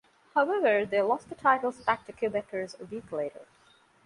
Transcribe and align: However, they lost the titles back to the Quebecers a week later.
However, 0.33 0.83
they 0.83 0.99
lost 1.03 1.29
the 1.29 1.35
titles 1.35 1.77
back 1.83 2.07
to 2.07 2.11
the 2.11 2.17
Quebecers 2.27 2.81
a 2.81 2.85
week 2.85 3.11
later. 3.11 3.45